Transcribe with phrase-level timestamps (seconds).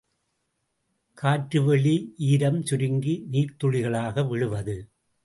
[1.17, 1.93] காற்றுவெளி
[2.29, 4.77] ஈரம் சுருங்கி நீர்த்துளிகளாக விழுவது.